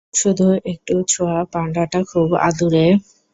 [0.13, 2.85] শুধু একটু ছোঁয়া, পান্ডাটা খুব আদুরে!